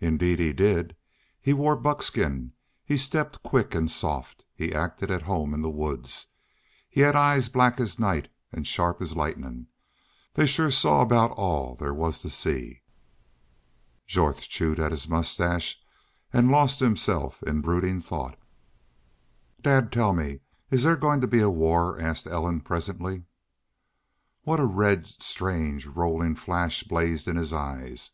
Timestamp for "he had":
6.90-7.14